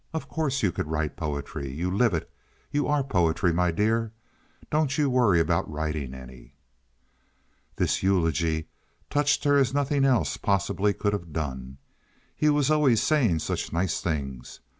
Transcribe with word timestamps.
Of 0.15 0.27
course 0.27 0.63
you 0.63 0.71
could 0.71 0.87
write 0.87 1.15
poetry. 1.15 1.69
You 1.71 1.91
live 1.91 2.15
it. 2.15 2.27
You 2.71 2.87
are 2.87 3.03
poetry, 3.03 3.53
my 3.53 3.69
dear. 3.69 4.13
Don't 4.71 4.97
you 4.97 5.11
worry 5.11 5.39
about 5.39 5.69
writing 5.71 6.15
any." 6.15 6.55
This 7.75 8.01
eulogy 8.01 8.67
touched 9.11 9.43
her 9.43 9.57
as 9.59 9.75
nothing 9.75 10.03
else 10.03 10.37
possibly 10.37 10.93
could 10.93 11.13
have 11.13 11.31
done. 11.31 11.77
He 12.35 12.49
was 12.49 12.71
always 12.71 12.99
saying 12.99 13.41
such 13.45 13.71
nice 13.71 14.01
things. 14.01 14.59